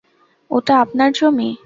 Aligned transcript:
ওটা 0.51 0.73
আপনার 0.79 1.09
জমি? 1.11 1.49